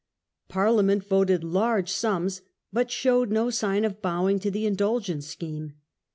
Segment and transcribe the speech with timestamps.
[0.49, 2.41] Parliament voted large sums,
[2.73, 5.73] but showed no sign of bowing to the Indulgence scheme.